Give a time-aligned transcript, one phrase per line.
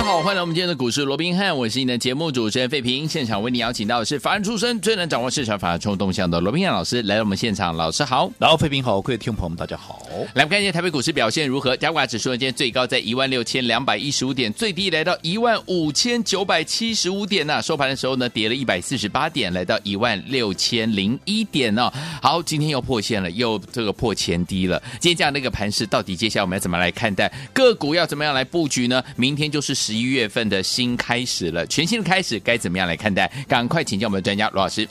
[0.00, 3.08] 好，欢迎来我们今天的股市罗宾汉，我是你的节目主持人费平。
[3.08, 10.02] 现场为你邀请到的是法案出身、最能掌握市场法案冲动向的罗宾汉老师来到我们现场，老师好，然后费平好，各位听众朋友们大家好。
[10.34, 11.76] 来，我们看一下台北股市表现如何？
[11.76, 17.62] 加挂指数呢，今天最高在一万六千两百一十五点，最低来到一万五千九百七十五点呐。
[17.62, 21.90] 收盘的时候呢，跌了一百四十八点，来到一万六千零一点哦。
[22.20, 24.82] 好，今天又破线了，又这个破前低了。
[24.98, 27.94] 今天这样的一个盘势，到底接下来我们要怎么来看待个股？
[27.94, 29.02] 要怎么样来布局呢？
[29.16, 30.62] 明天就是十一月份的。
[30.62, 33.30] 新开始了，全新的开始，该怎么样来看待？
[33.48, 34.88] 赶快请教我们的专家罗老师。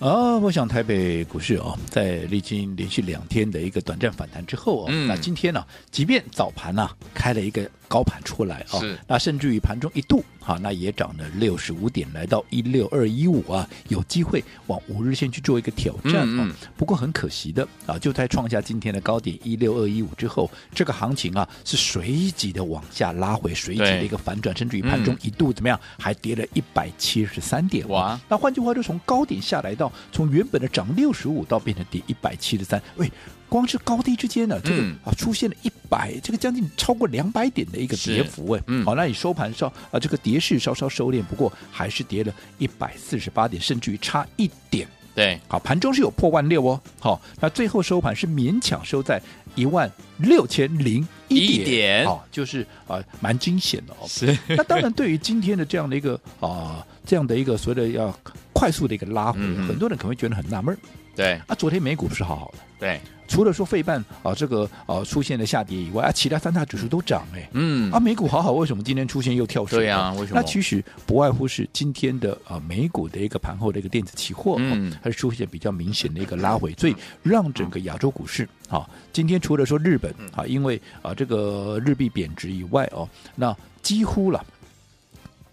[0.00, 16.54] 啊，我想台北股市哦，在历经连续两天的一个短暂反弹之后哦，嗯、那今天呢、啊，即便早盘呢、啊、开了一个高盘出来哦，那甚至于盘中一度哈，那也涨了六十五点，来到一六二一五啊，有机会往五日线去做一个挑战啊、嗯嗯。
[16.76, 28.18] 不过很可惜的啊，就在创下今天的高点一六二一五之后，这个行情啊是随即的往下拉回，随即的一个反转，甚至于盘中一度怎么样，还跌了一百七十三点哇。
[28.28, 33.10] 那换句话就，从高点下来到从原本的涨六十五到变成跌一百七十三，喂，
[33.50, 49.20] 光是高低之间呢，这个啊出现了一百，这个将近超过两百点的一个跌幅，哎，好，那你收盘稍啊，这个跌势稍稍收敛，不过还是跌了一百四十八点，甚至于差一点，对，好，盘中是有破万六哦，好，那最后收盘是勉强收在
[49.56, 58.14] 一万六千零一点，好，就是啊，蛮惊险的哦，是，那当然对于今天的这样的一个啊，这样的一个所谓的要。
[58.52, 60.76] 快速的一个拉回，嗯、很多人可能会觉得很纳闷。
[61.16, 62.58] 对啊，昨天美股不是好好的。
[62.78, 67.48] 对，除了说费半啊这个啊出现了下跌以外，啊其他三大指数都涨哎。
[67.52, 69.78] 嗯，啊美股好好，为什么今天出现又跳水？
[69.78, 70.38] 对啊，为什么？
[70.38, 84.44] 那其实不外乎是今天的啊美股的一个盘后的一个电子期货，嗯，还是出现比较明显的一个拉回，所以让整个亚洲股市啊，今天除了说日本啊，因为啊这个日币贬值以外哦，那几乎了。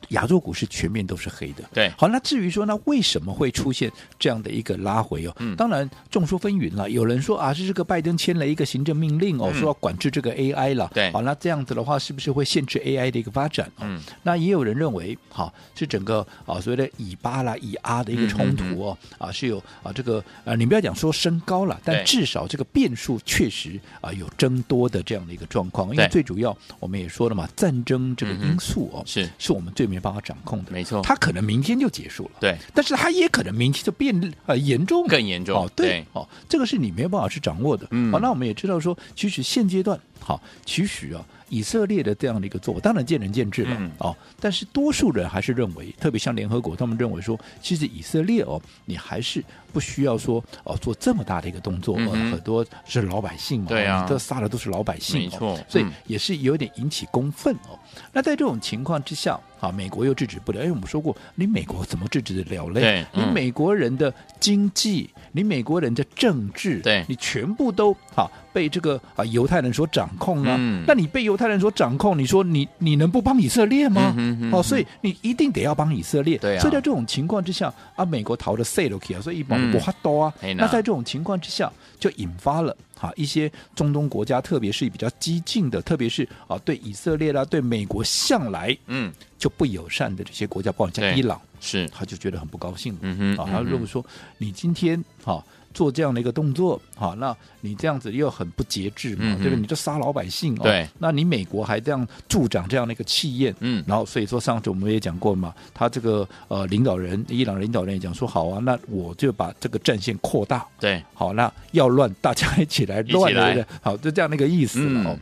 [0.09, 5.35] 亚洲股市全面都是黑的，对，好，那至于说那为什么会出现这样的一个拉回哦？
[5.39, 13.69] 嗯，当然众说纷纭了，有人说啊，是这个拜登签了一个行政命令哦，嗯、说要管制这个 AI 了，对，好，那这样子的话，是不是会限制 AI 的一个发展？
[13.79, 29.29] 嗯，那也有人认为，好，是整个啊所谓的以巴啦、以阿的一个冲突哦，啊是有啊这个啊，你不要讲说升高了，但至少这个变数确实啊有增多的这样的一个状况，因为最主要我们也说了嘛，战争这个因素哦，嗯、是。
[29.37, 41.25] 是我们最没办法掌控的，没错，它可能明天就结束了，对，但是它也可能明天就变呃严重，更严重，哦，对，哦，这个是你没有办法去掌握的，嗯，好，那我们也知道说，其实现阶段，好，其实啊。
[41.49, 44.13] 以色列的这样的一个做法，当然见仁见智了、嗯、哦。
[44.37, 49.41] 但是多数人还是认为，特别像联合国，他们认为说，其实以色列哦，你还是
[49.71, 51.95] 不需要说哦做这么大的一个动作。
[51.95, 55.65] 很多是老百姓嘛，对啊，这杀的都是老百姓，没错、哦。
[55.69, 57.79] 所以也是有点引起公愤哦。
[57.95, 60.59] 嗯、那在这种情况之下，啊，美国又制止不了。
[60.59, 63.05] 因为，我们说过，你美国怎么制止得了嘞？
[63.13, 68.31] 你美国人的经济，你美国人的政治，对，你全部都好。
[68.53, 74.11] 被这个啊犹太人所掌控啊，嗯、那你被犹太人所掌控，你说你你能不帮以色列吗？
[74.17, 76.39] 嗯哼嗯哼哦，所以你一定得要帮以色列。
[76.39, 80.33] 对啊，所以在这种情况之下啊，美国逃的塞罗克啊，所以一帮不哈多啊。
[80.57, 92.97] 那在这种情况之下，就引发了哈一些中东国家，特别是比较激进的，特别是啊对以色列啦、对美国向来嗯就不友善的这些国家，包括像伊朗，是他就觉得很不高兴。
[93.01, 94.05] 嗯哼，啊，他如果说
[94.37, 95.43] 你今天哈。
[95.73, 99.55] 做这样的一个动作，啊，那你这样子又很不节制嘛，对不对？
[99.57, 115.15] 你就杀老百姓哦，对，那你美国还这样助长这样的一个气焰，嗯，然后所以说上次我们也讲过嘛，他这个呃领导人，伊朗领导人也讲说，好啊，那我就把这个战线扩大，对，好，那要乱大家一起来乱来的，好，就这样的一个意思哦。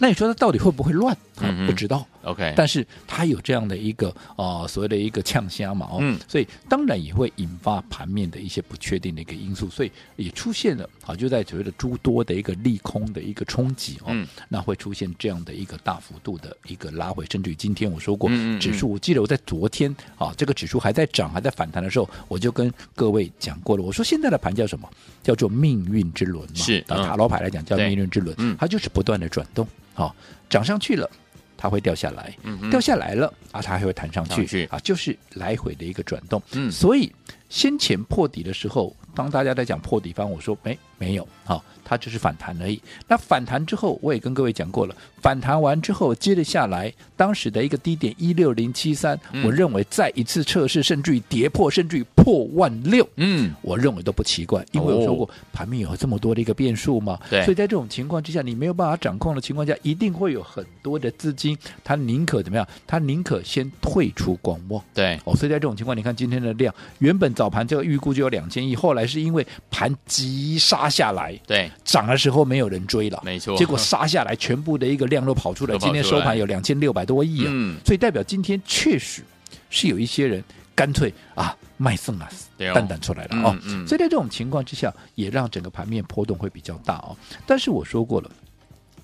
[0.00, 1.16] 那你说他到底会不会乱？
[1.40, 2.06] 嗯，不知道。
[2.28, 24.88] OK，但是它有这样的一个呃所谓的一个呛虾嘛哦，嗯，所以当然也会引发盘面的一些不确定的一个因素，所以也出现了啊，就在所谓的诸多的一个利空的一个冲击哦，嗯，那会出现这样的一个大幅度的一个拉回，甚至于今天我说过，嗯，指数我记得我在昨天啊，这个指数还在涨还在反弹的时候，我就跟各位讲过了，我说现在的盘叫什么？
[25.22, 30.14] 叫做命运之轮嘛，是啊，塔罗牌来讲叫命运之轮，嗯，它就是不断的转动，好，
[30.48, 31.10] 涨上去了。
[31.58, 36.40] 它会掉下来，嗯、掉下来了啊，它还会弹上去，啊，就是来回的一个转动。
[36.52, 37.12] 嗯，所以
[37.50, 41.64] 先前破底的时候，当大家在讲破底方，我说，哎，没有，好。
[41.90, 42.78] 它只是反弹而已。
[43.06, 62.68] 那反弹之后，我也跟各位讲过了，反弹完之后，接着下来，当时的一个低点一六零七三，我认为再一次测试，甚至于跌破，甚至于破万六，嗯，我认为都不奇怪，因为我说过，哦、盘面有这么多的一个变数嘛，对，所以在这种情况之下，你没有办法掌控的情况下，一定会有很多的资金，他宁可怎么样？
[62.86, 71.70] 他宁可先退出观望，对，哦，所以在这种情况，你看今天的量，原本早盘这个预估就有两千亿，后来是因为盘急杀下来，对。
[71.84, 75.76] 涨的时候没有人追了，没错，结果杀下来，全部的一个量都跑出来。
[75.78, 79.22] 今天收盘有两千六百多亿啊，嗯，所以代表今天确实
[79.70, 80.42] 是有一些人
[80.74, 82.28] 干脆啊卖送啊，
[82.74, 83.56] 蛋蛋出来了哦。
[83.86, 87.16] 所以在这种情况之下，也让整个盘面波动会比较大哦。
[87.46, 88.30] 但是我说过了，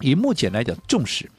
[0.00, 1.30] 以目前来讲，重视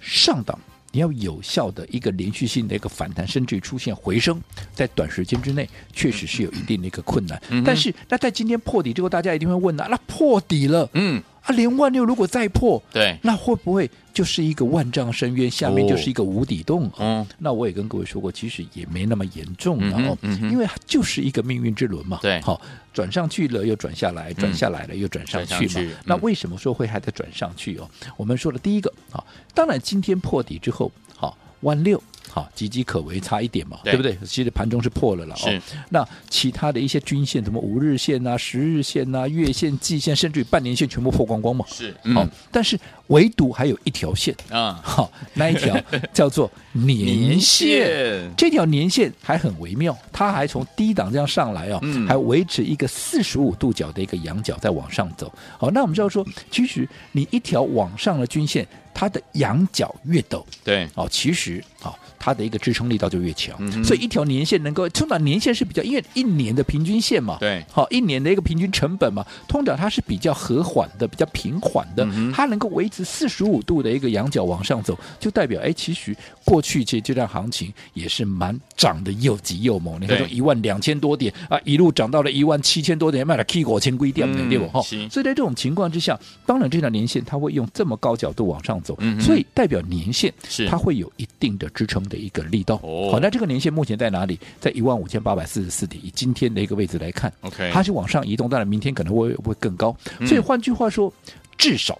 [0.00, 0.58] 上档。
[0.96, 4.40] 你要有效的一个连续性的一个反弹，甚至于出现回升，
[4.72, 7.38] 在短时间之内确实是有一定的一个困难。
[7.50, 16.90] 嗯、但是，那在今天破底之后，大家一定会问啊，那破底了，嗯，啊，连万六如果再破，对，那会不会就是一个万丈深渊，下面就是一个无底洞？
[16.98, 22.18] 嗯、哦，那我也跟各位说过，其实也没那么严重的哦，嗯嗯、因为就是一个命运之轮嘛。
[22.20, 22.60] 对，好，
[22.92, 25.92] 转上去了又转下来，转下来了又转上去嘛。
[26.04, 27.88] 那为什么说会还在转上去哦？
[28.16, 29.22] 我们说的第一个啊。
[29.54, 32.02] 当然，今天破底之后，好万六，
[32.36, 34.14] 好岌岌可危，差一点嘛，对，对不对？
[34.26, 35.62] 其实盘中是破了了哦。
[35.88, 41.64] 那其他的一些均线，什么五日线啊、十日线啊、月线、季线，甚至于半年线，全部破光光嘛。
[41.66, 45.74] 是，好、嗯，但是唯独还有一条线啊，好，那一条
[46.12, 48.30] 叫做年线。
[48.36, 55.32] 这条年线还很微妙，它还从低档这样上来哦，嗯、还维持一个四十五度角的一个仰角在往上走。
[55.56, 58.68] 好，那我们知道说，其实你一条往上的均线。
[58.96, 60.88] 它的仰角越陡，对。
[60.94, 61.92] 哦，其实啊。
[61.92, 80.00] 哦它的一个支撑力道就越强，嗯、所以一条年线能够通常年线是比较，因为一年的平均线嘛，对，好一年的一个平均成本嘛，通常它是比较和缓的，比较平缓的，嗯、它能够维持四十五度的一个仰角往上走，就代表哎，其实过去这这段行情也是蛮涨的又急又猛。
[80.00, 84.82] 你看从一万两千多点啊，一路涨到了一万七千多点，卖了 K 国千规点，对不哈？
[84.82, 92.76] 所以在这种情况之下，当然这条年线它会用这么高角度往上走，嗯、所以代表年限是它会有一定的支撑的一个力道。
[93.10, 94.38] 好，那这个年限目前在哪里？
[94.60, 96.02] 在一万五千八百四十四点。
[96.04, 99.96] 以今天的一个位置来看，OK，它是往上移动，当然明天可能会会更高。
[100.24, 101.12] 所以换句话说，
[101.58, 101.98] 至少。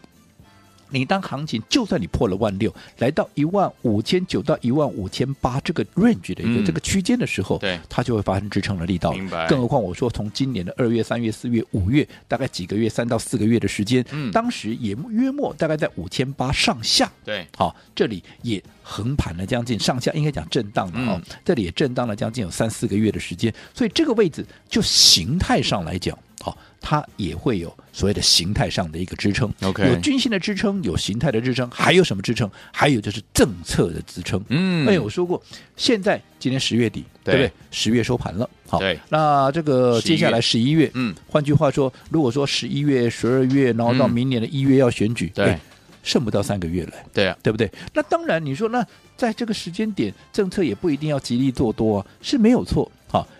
[0.90, 9.12] 你当行情就算你破了万六，来到一万五千九到一万五千八这个 range 的一个这个区间的时候，对，它就会发生支撑的力道。
[9.12, 9.46] 明白。
[9.48, 17.10] 更何况我说从今年的二月、三月、四月、五月，大概几个月，三到四个月的时间，嗯，当时也约莫大概在五千八上下。
[17.24, 26.16] 对，好，这里也横盘了将近上下，应该讲震荡的哦，这里也震荡了将近有三四个月的时间，所以这个位置就形态上来讲。
[26.46, 32.48] 好，它也会有所谓的形态上的一个支撑，OK，有均线的支撑，有形态的支撑，还有什么支撑？
[32.72, 34.40] 还有就是政策的支撑。
[34.48, 35.42] 嗯，哎，我说过，
[35.76, 37.52] 现在今天十月底，对，对不对？
[37.72, 45.58] 十月收盘了，好，那这个接下来十一月，嗯，换句话说，如果说十一月、十二月，然后到明年的一月要选举，嗯、对，
[46.04, 47.68] 剩不到三个月了，对啊，对不对？
[47.92, 52.88] 那当然，你说那在这个时间点，政策也不一定要极力做多啊，是没有错。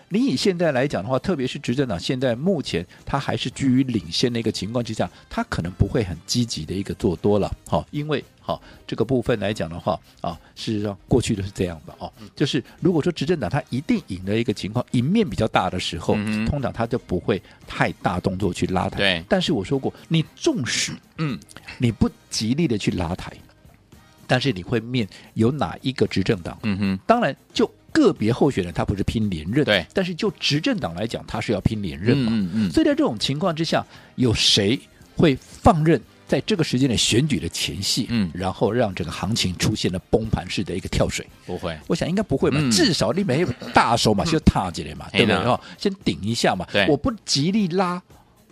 [0.07, 7.53] 好，你以现在来讲的话，特别是执政党现在目前他还是居于领先的一个情况之下，他可能不会很积极的一个做多了。
[7.67, 18.97] 好，因为好这个部分来讲的话啊，事实上过去都是这样的哦，就是如果说执政党他一定赢的一个情况，赢面比较大的时候，通常他就不会太大动作去拉抬。
[18.97, 21.37] 对，但是我说过，你纵使嗯
[21.77, 23.33] 你不极力的去拉抬，
[24.25, 26.57] 但是你会面有哪一个执政党？
[26.63, 27.69] 嗯哼，当然就。
[27.97, 33.85] 个别候选人他不是拼连任，对，但是就执政党来讲，他是要拼连任嘛，嗯嗯，所以在这种情况之下，
[34.15, 34.79] 有谁
[35.15, 41.25] 会放任在这个时间的选举的前夕，嗯，然后让整个行情出现了崩盘式的一个跳水？
[41.45, 45.45] 不会，我想应该不会吧，至少你没有大手嘛，就踏进来嘛，对不对？
[45.45, 48.01] 哈，先顶一下嘛，对，我不极力拉，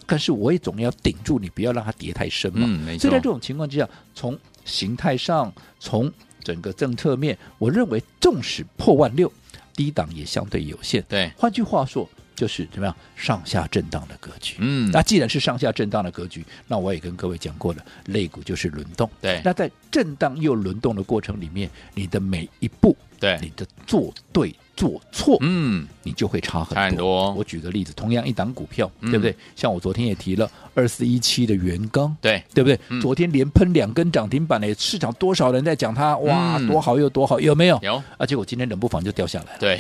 [0.06, 6.12] 但是我也总要顶住你，不要让它跌太深嘛，嗯，所以在这种情况之下，从形态上，从
[6.46, 9.30] 整个政策面，我认为纵使破万六，
[9.74, 11.04] 低档也相对有限。
[11.10, 14.58] 对，换句话说，就是怎么样上下震荡的格局。
[14.60, 19.10] 嗯，那既然是上下震荡的格局，那我也跟各位讲过了，肋股就是轮动。
[19.20, 24.56] 对，那在震荡又轮动的过程里面，你的每一步，对，你的做对。
[24.78, 26.84] 做错，嗯，你就会差很多。
[26.84, 27.32] 很多。
[27.32, 29.34] 我举个例子，同样一档股票，嗯、对不对？
[29.56, 32.78] 像我昨天也提了二四一七的元刚，对，对不对？
[32.90, 36.18] 嗯、昨天连喷两根涨停板嘞，市场多少人在讲它？
[36.18, 37.80] 哇，嗯、多好又多好，有没有？
[37.84, 38.04] 有。
[38.18, 39.60] 而且我今天冷不防就掉下来了。
[39.62, 39.80] 对，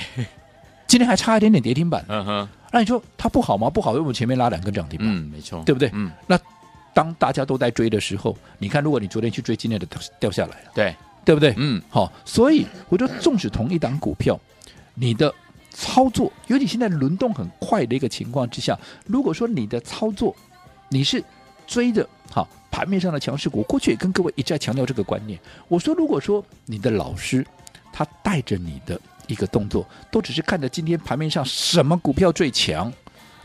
[0.87, 2.05] 今天还差一点点跌停板。
[2.07, 2.49] 嗯哼。
[2.71, 3.69] 那你说它不好吗？
[3.69, 5.89] 不好，因为我们前面拉两根涨停板，嗯，没错，对不对？
[5.93, 6.39] 嗯，那
[6.93, 10.95] 当大家都在追的时候，你看，如果你昨天去追，今天的掉掉下来了，对，
[11.25, 11.53] 对不对？
[11.58, 14.39] 嗯，好，所以我觉得，纵使同一档股票，
[14.94, 15.34] 你的
[15.72, 18.77] 操作，尤其现在轮动很快的一个情况之下，
[19.08, 20.34] 如果说你的操作
[20.89, 21.22] 你是
[21.65, 25.39] 追着，好盘面上的强势股，过去也跟各位一再强调这个观念。
[25.67, 27.46] 我说，如果说你的老师
[27.91, 32.94] 他带着你的一个动作，都只是看着今天盘面上什么股票最强。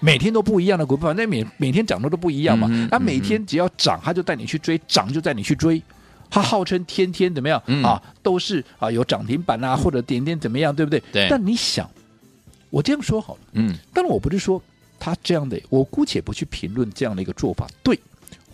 [0.03, 2.67] 每天都不一样的股票，那每每天涨的都不一样嘛。
[2.91, 5.83] 他、嗯、每天只要涨，他就带你去追；涨就带你去追。
[6.31, 8.01] 他号称天天怎么样、嗯、啊？
[8.23, 11.03] 都是啊有涨停板啊，或者点点怎么样，对不对？
[11.13, 11.27] 对。
[11.29, 11.91] 但你想，
[12.71, 13.75] 我这样说好了，嗯。
[13.93, 14.63] 但我不是说
[14.99, 17.99] 他这样的，我姑且不去评论这样的一个做法对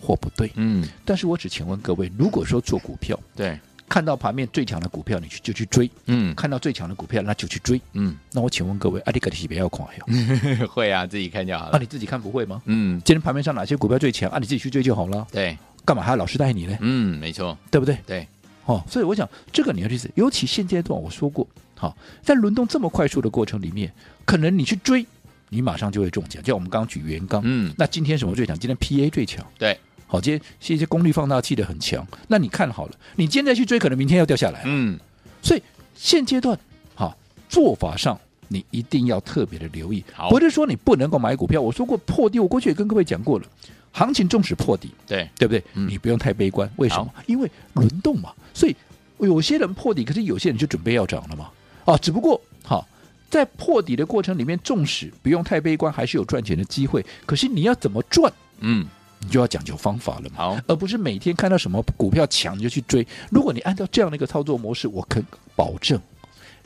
[0.01, 0.87] 或不对，嗯。
[1.05, 3.57] 但是我只请问各位，如果说做股票，对。
[3.89, 5.89] 看到盘面最强的股票，你去就去追。
[6.07, 7.79] 嗯，看到最强的股票，那就去追。
[7.93, 10.67] 嗯，那我请问各位，阿里格的级别要快哟？
[10.67, 11.69] 会啊，自己看就好了。
[11.71, 12.61] 那、啊、你自己看不会吗？
[12.65, 14.29] 嗯，今天盘面上哪些股票最强？
[14.29, 15.25] 啊，你自己去追就好了。
[15.31, 16.77] 对，干嘛还要老师带你呢？
[16.81, 17.97] 嗯，没错，对不对？
[18.05, 18.27] 对，
[18.65, 20.11] 哦，所以我想这个你要去死。
[20.15, 23.89] 尤其现阶段我说过，好、哦，在轮动这么快速的过程里面，
[24.25, 25.05] 可能你去追，
[25.47, 26.43] 你马上就会中奖。
[26.43, 28.59] 就像我们刚刚举元刚，嗯，那今天什么最强？
[28.59, 29.45] 今天 PA 最强。
[29.57, 29.79] 对。
[30.07, 34.63] 好，今天是一些功率放大器的很强，那你看好了，你今天再去追，可能明天要掉下来。
[34.65, 34.99] 嗯，
[35.41, 35.63] 所以
[35.95, 36.59] 现阶段
[36.95, 37.15] 哈
[37.47, 40.03] 做法上，你一定要特别的留意。
[40.13, 41.61] 好，不是说你不能够买股票。
[41.61, 43.45] 我说过破低，我过去也跟各位讲过了，
[43.91, 45.63] 行情纵使破底，对对不对？
[45.73, 46.69] 嗯，你不用太悲观。
[46.77, 47.13] 为什么？
[47.25, 48.75] 因为轮动嘛，所以
[49.19, 51.49] 有些人破底，可是有些人就准备要涨了嘛。
[51.85, 52.85] 啊，只不过哈
[53.29, 57.05] 在破底的过程里面，纵使不用太悲观，还是有赚钱的机会。
[57.25, 58.31] 可是你要怎么赚？
[58.59, 58.85] 嗯。
[59.19, 63.05] 你就要讲究方法了嘛，好，而不是每天看到什么股票强你就去追。
[63.31, 65.19] 如果你按照这样的一个操作模式，我可
[65.55, 65.99] 保证，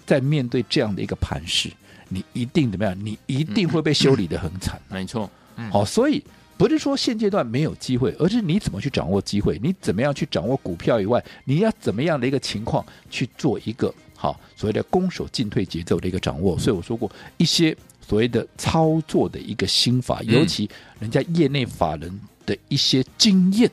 [0.05, 1.71] 在面对这样的一个盘势，
[2.09, 2.93] 你一定怎么样？
[3.05, 4.75] 你一定会被修理的很惨。
[4.89, 6.21] 嗯嗯、没错，嗯、好，所以
[6.61, 16.59] 不是说现阶段没有机会，而是你怎么去掌握机会，你怎么样去掌握股票以外，你要怎么样的一个情况去做一个好所谓的攻守进退节奏的一个掌握。
[16.59, 22.19] 所以我说过一些所谓的操作的一个心法，尤其人家业内法人。
[22.43, 23.69] 的一些经验，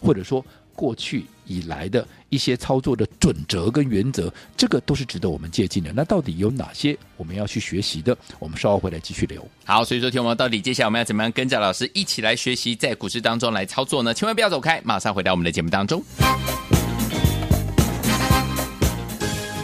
[0.00, 0.44] 或者说
[0.82, 5.92] 过去以来的一些操作的准则跟原则，这个都是值得我们借鉴的。
[5.94, 8.18] 那到底有哪些我们要去学习的？
[8.40, 9.40] 我们稍后回来继续聊。
[9.64, 14.12] 好，所以说，听我们到底接下来我们要怎么样跟着老师一起来学习，在股市当中来操作呢？
[14.12, 16.02] 千万不要走开，马上回到我们的节目当中。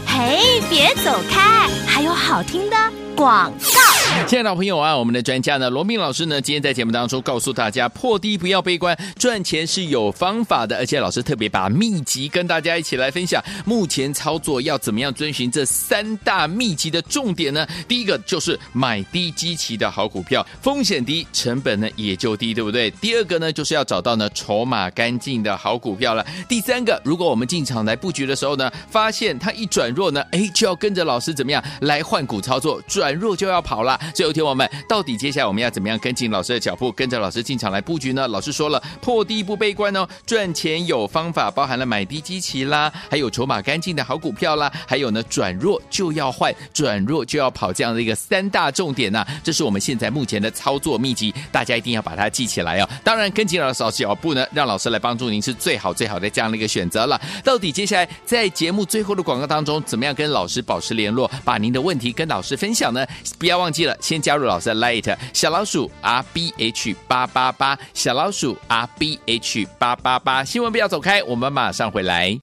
[0.06, 2.76] 嘿，别走开，还有好听的
[3.16, 3.77] 广告。
[4.26, 10.76] 亲爱的朋友啊，我们的专家呢，罗宾老师呢，今天在节目当中告诉大家，破低不要悲观，赚钱是有方法的。
[10.76, 17.66] 而且老师特别把秘籍跟大家一起来分享，目前操作要怎么样遵循这三大秘籍的重点呢？
[17.86, 22.90] 第一个就是买低基期的好股票，风险低，成本呢也就低，对不对？
[22.90, 26.24] 第二个呢，就是要找到呢筹码干净的好股票了。
[26.46, 33.98] 第三个，如果我们进场来布局的时候呢，发现它一转弱呢，哎，就要跟着老师怎么样来换股操作，转弱就要跑了。
[34.14, 38.26] 最后听我们，到底接下来我们要怎么样跟进老师的脚步，跟着老师进场来布局呢？
[38.28, 52.88] 老师说了，破低不悲观哦，赚钱有方法，包含了买低基期啦，还有筹码干净的好股票啦，还有呢转弱就要换，转弱就要跑这样的一个三大重点呐、这是我们现在目前的操作秘籍，大家一定要把它记起来哦。
[53.04, 57.20] 当然，跟紧老师的脚步呢，让老师来帮助您是最好最好的这样的一个选择了。
[57.44, 63.06] 到底接下来在节目最后的广告当中，怎么样跟老师保持联络，把您的问题跟老师分享呢？
[63.38, 63.96] 不要忘记了。
[64.00, 72.38] 先加入老师的 Light 小老鼠 R B H 八八八小老鼠 R B H 八八八新闻不要走开，我们马上回来。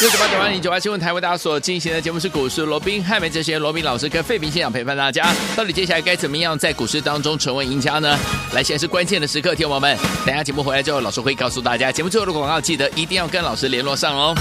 [0.00, 5.30] 六九八九八零九八新闻台为大家所进行的节目是股市罗宾汉美哲学罗宾老师跟费平现场陪伴大家。
[5.54, 8.18] 到底接下来该怎么样在股市当中成为赢家呢？
[8.54, 14.34] 来，现在是关键的时刻，听我们，等下节目回来之后，老师会告诉大家节目最后的广告，记得一定要跟老师联络上哦。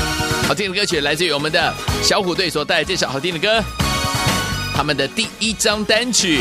[0.47, 3.88] 好听的歌曲来自于我们的小虎队所带来这首好听的歌。
[4.79, 6.39] 他们的第一张单曲，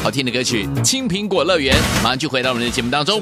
[0.00, 3.20] 好听的歌曲《青苹果乐园》，马上就回到我们的节目当中。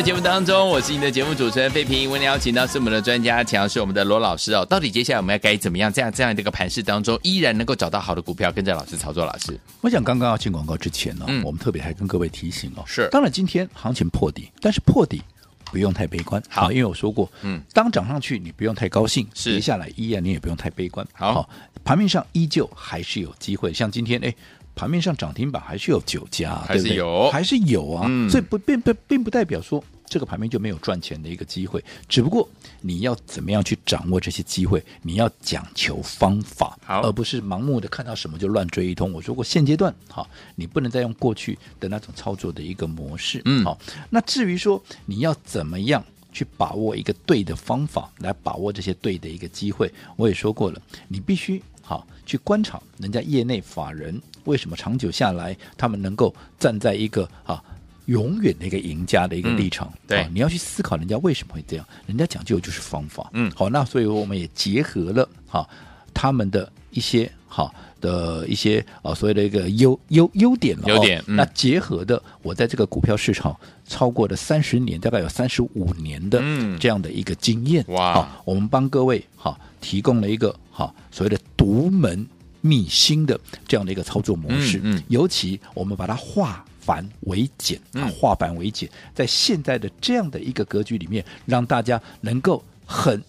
[0.00, 2.10] 的节目当中，我是你的节目主持人费平。
[2.10, 4.64] 为您邀请到是我们的专家，强是我们的罗老师哦。
[4.64, 9.26] 到底接下来我们要该怎么样，这样这样的一个盘势当中，依然能够找到好的股票，跟着老师操作？
[9.26, 15.20] 老师，我想刚刚要进广告之前呢、哦嗯，我们特别还跟各位提醒哦，是，当然今天行情破底，但是破底
[15.66, 21.50] 不用太悲观，好，因为我说过，嗯，当涨上去你不用太高兴，是，跌下来依然你也不用太悲观，好，好
[21.84, 24.34] 盘面上依旧还是有机会，像今天哎。
[24.80, 32.48] 盘面上涨停板还是有九家，还是有，还是有啊，嗯、所以不并不并不代表说这个盘面就没有赚钱的一个机会，只不过
[32.80, 39.12] 你要怎么样去掌握这些机会，你要讲求方法，而不是盲目的看到什么就乱追一通。
[39.12, 43.78] 我说过现阶段哈，你不能再用过去的那种操作的一个模式，嗯，好。
[44.08, 54.20] 那至于说你要怎么样去把握一个对的方法来把握这些对的一个机会，我也说过了，你必须好去观察人家业内法人。
[54.44, 57.62] 为什么长久下来，他们能够站在一个啊
[58.06, 59.86] 永远的一个赢家的一个立场？
[59.88, 63.28] 嗯、对、啊，你要去思考人家为什么会这样，人家讲究就是方法。
[63.34, 65.68] 嗯，好，那所以我们也结合了哈、啊、
[66.14, 70.84] 他们的一些哈、啊、的一些啊所谓的一个优优优点了。
[70.88, 76.42] 优点、嗯，那结合的我在这个股票市场超过了三十年，大概有三十五年的
[76.78, 77.84] 这样的一个经验。
[77.88, 82.26] 哇、我们帮各位哈、啊、提供了一个哈、啊、所谓的独门。
[82.62, 93.24] 秘辛的这样的一个操作模式，嗯嗯、尤其我们把它化繁为简，啊，化繁为简，在现在的这样的一个格局里面，让大家能够很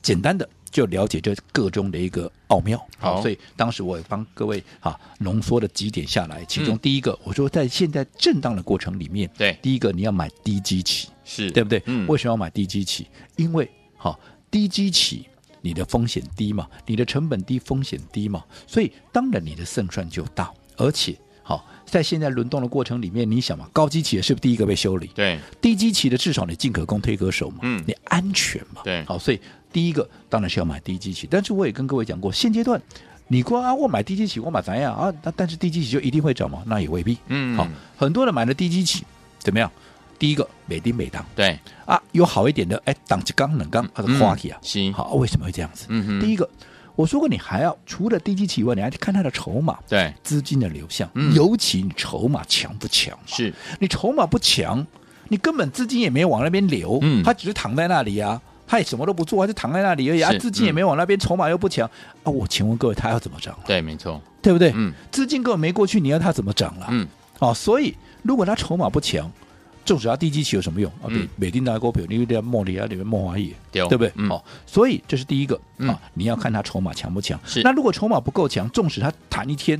[0.00, 2.84] 简单的就了解这个中的一个奥妙。
[2.98, 11.82] 好，所以当时我也帮各位啊浓缩了几点下来，其中第一个，我说在现在震荡的过程里面，对，第一个你要买低基期，是对不对？
[11.86, 13.06] 嗯，为什么要买低基期？
[13.36, 14.18] 因为好
[14.50, 15.26] 低基期。
[15.66, 20.52] 你的风险低嘛，你的成本低，风险低嘛，所以当然你的胜算就大。
[20.76, 25.06] 而且，好，在现在轮动的过程里面，你想嘛，高基企的是不是第一个被修理？
[25.14, 29.40] 对，低基期的至少你进可攻退可守嘛，嗯，你安全嘛，对，好，所以
[29.74, 31.26] 第一个当然是要买低基期。
[31.28, 32.80] 但是我也跟各位讲过，现阶段
[33.26, 35.12] 你说啊，我买低基期，我买怎样啊？
[35.24, 36.62] 那但是低基期就一定会涨吗？
[36.66, 37.18] 那也未必。
[37.26, 39.02] 嗯，好，很多人买了低基期，
[39.38, 39.68] 怎么样？
[40.16, 45.86] 第一个美丁美当，对啊，有好一点的，哎，挡起刚冷刚，它的话题啊，行、嗯，好，为什么会这样子？
[45.88, 46.48] 嗯哼，第一个，
[46.94, 53.18] 我说过，你还要除了低基期以外，你还得看它的筹码，对，资金的流向，嗯、尤其你筹码强不强？
[53.26, 54.86] 是你筹码不强，
[55.28, 61.88] 你根本资金也没有往那边流，嗯，它只是躺在那里啊，它也什么都不做，他就躺在那里而已啊，资金也没往那边，筹码又不强
[62.22, 63.56] 啊，我请问各位，他要怎么涨？
[63.66, 64.72] 对，没错，对不对？
[64.74, 66.86] 嗯，资金根本没过去，你要他怎么涨了？
[66.90, 67.06] 嗯，
[67.38, 69.30] 哦，所以如果他筹码不强。
[69.86, 71.04] 纵使他低基期有什么用啊？
[71.08, 74.08] 美美丁大股票，你有点茉莉啊，里面茉花叶，对不对？
[74.26, 77.38] 好、嗯，所以这是第一个、嗯、啊，你要看他筹码强不强。
[77.44, 79.78] 是，那如果筹码不够强，纵使他弹一天，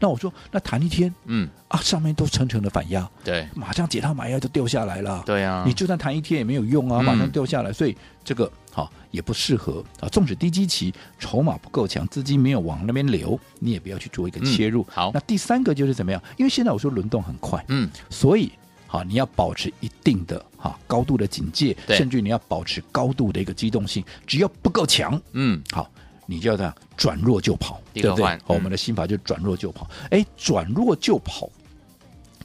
[0.00, 5.22] 那我说那弹一天，嗯啊，上面都层层的反压，对，马上解套买压就掉下来了。
[5.24, 10.08] 对啊，你就算弹一天也没有用啊，马上掉下来，嗯、所以这个好、啊、也不适合啊。
[10.08, 14.82] 纵使低基期筹码不够强，资金没有往那边流，你也不要去做一个切入。
[14.82, 16.20] 嗯、好，那第三个就是怎么样？
[16.36, 18.50] 因为现在我说轮动很快，嗯，所以。
[18.92, 24.04] 好，你要保持一定的哈高度的警戒，甚至你要保持高度的一个机动性。
[24.26, 25.88] 只要不够强，嗯，好，
[26.30, 28.38] 你就要这样转弱就跑，对不对？
[28.46, 29.90] 我们的心法就转弱就跑。
[30.10, 31.50] 哎，转弱就跑，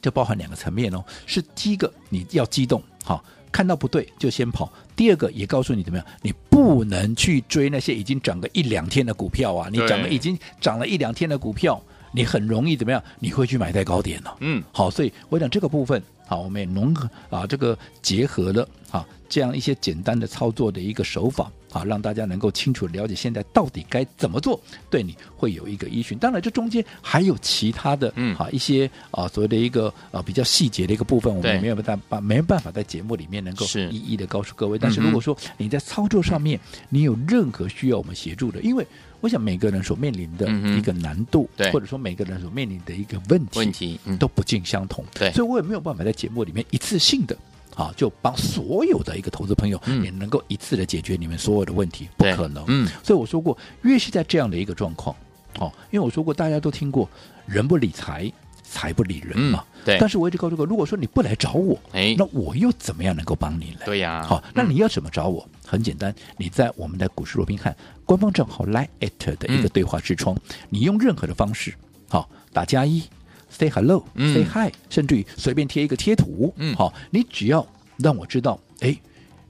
[0.02, 1.04] 就包含两个层面哦。
[1.24, 4.72] 是第一个，你要激动，好，看到不对就先跑。
[4.96, 9.68] 第二个也告诉你怎么样，你不能去追那些已经涨个一两天的股票啊。
[9.70, 13.00] 你涨了已经涨了一两天的股票，你很容易怎么样？
[13.20, 14.36] 你会去买在高点了、啊。
[14.40, 16.02] 嗯，好，所以我讲这个部分。
[16.28, 26.16] 好，我们也融合啊，这个结合了啊，这样一些简单的操作的一个手法啊，让大家能够清楚了解现在到底该怎么做，对你会有一个依循。
[26.18, 34.78] 当然，这中间还有其他的嗯啊一些啊所谓的一个啊比较细节的一个部分，我们没有办法没办法在节目里面能够一一的告诉各位。
[34.78, 38.86] 但是如果说你在操作上面你有任何需要我们协助的，因为。
[39.22, 45.02] 我想每个人所面临的一个难度，嗯、或者说每个人所面临的一个问题，问题、嗯、都不尽相同。
[45.14, 47.34] 对，所以我也没有办法在节目里面一次性的
[47.76, 52.64] 啊，就帮所有的一个投资朋友也能够一次的解决你们所有的问题，不可能。
[52.66, 55.14] 嗯，所以我说过，越是在这样的一个状况，
[55.58, 57.08] 哦，因为我说过，大家都听过
[57.46, 58.32] “人不理财，
[58.64, 59.62] 财不理人”嘛。
[59.74, 59.98] 嗯、对。
[60.00, 63.80] 但是我一直告诉过，如果说你不来找我，哎，那我又怎么样能够帮你呢？
[63.84, 64.22] 对呀。
[64.22, 65.46] 好，那你要怎么找我？
[65.46, 68.88] 嗯很简单，你在我们的股市罗宾汉官方账号 Line@
[69.36, 71.74] 的一个对话视窗，嗯，你用任何的方式，
[72.08, 73.02] 好打加一
[73.48, 77.66] ，say hello，say、嗯、hi，甚至于随便贴一个贴图，嗯，好，你只要
[77.98, 78.96] 让我知道，哎，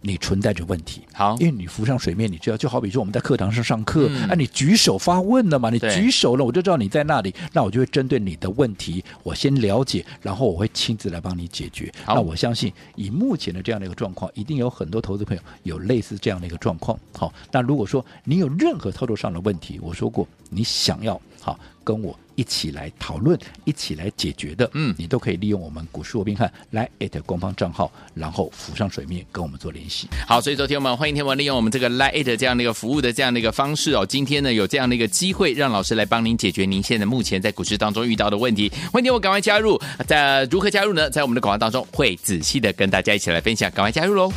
[0.02, 1.02] 你存在着问题。
[1.12, 5.70] 好，因为你浮上水面，你知道，就好比说我们在课堂上上课，嗯、啊，你举手发问了嘛？
[5.70, 11.90] 你举手了，我就知道你在那里，那我就会针对你的问题，我先了解，然后我会亲自来帮你解决。
[12.06, 16.96] 那我相信，以目前的这样的一个状况，一定有很多投资朋友有类似这样的一个状况。
[17.16, 22.18] 好，那如果说你有任何操作上的问题，我说过，你想要好跟我。
[22.34, 30.06] 一起来讨论，一起来解决的，嗯，你都可以利用我们股市罗宾汉来艾特官方账号，然后浮上水面跟我们做联系。
[30.28, 34.04] 好，所以昨天我们欢迎天文利用我们这个来艾特这样的一个服务的这样的一个方式哦。
[34.04, 38.70] 今天呢有这样的一个机会，让老师来帮您解决您现在目前在股市当中遇到的问题。
[38.92, 41.08] 欢迎天文赶快加入，在如何加入呢？
[41.08, 44.30] 在我们的广告当中会仔细的跟大家一起来分享，赶快加入喽！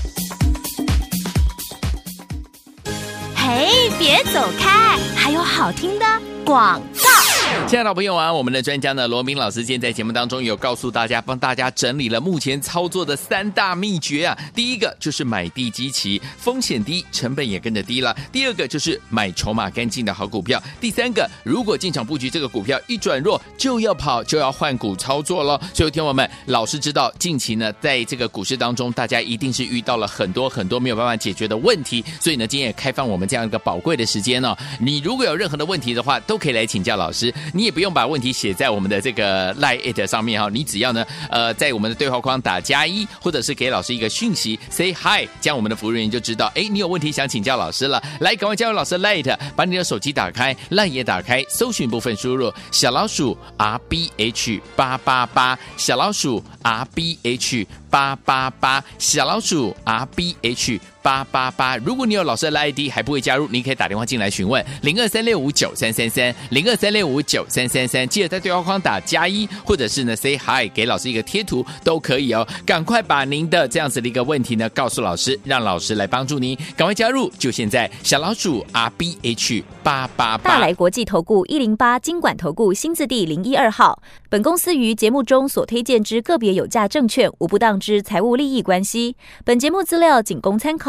[3.36, 6.06] 嘿，别走开，还有好听的
[6.46, 7.19] 广告。
[7.68, 14.36] 亲爱的朋友啊，我们的专家呢，罗明老师今天在节目当中有告诉大家，帮大家整理了目前操作的三大秘诀啊。
[14.56, 18.16] 第一个就是买低基期，风险低，成本也跟着低了。
[18.32, 20.62] 第二个就是买筹码干净的好股票。
[20.82, 25.60] 第三个，如果进场布局这个股票一转弱，就要跑，就要换股操作了。
[25.72, 32.04] 所以，听友们，老师知道近期呢，在这个股市当中，大家一定是遇到了很多很多没有办法解决的问题。
[32.20, 37.32] 所以呢，今天也开放我们这样一个宝贵的时间、哦，你如果有任何的问题的话，都可以来请教老师。
[37.54, 48.02] 你也不用把问题写在我们的这个 LINE@ 上面哈，你只要呢，呃，在我们的对话框打加一，或者是给老师一个讯息，say hi，这样我们的服务人员就知道，哎，你有问题想请教老师了。
[48.20, 60.80] 来，赶快加入老师 LINE@，把你的手机打开，LINE 也打开，搜寻部分输入小老鼠 R B H 八八八，小老鼠 R B H 八八八，小老鼠 R B H。
[61.02, 72.48] 八八八，如果你有老师的 ID 还不会加入，你可以打电话进来询问零二三六五九三三三零二三六五九三三三，记得在对话框打加一，或者是呢 say hi 给老师一个贴图都可以哦。
[72.66, 76.58] 赶快把您的这样子的一个问题呢告诉老师，让老师来帮助您。
[76.76, 80.52] 赶快加入，就现在，小老鼠 R B H 八八八。
[80.52, 84.02] 大来国际投顾一零八金管投顾新字第零一二号。
[84.30, 89.16] 本公司于节目中所推荐之个别有价证券无不当之财务利益关系。
[89.44, 90.89] 本节目资料仅供参考。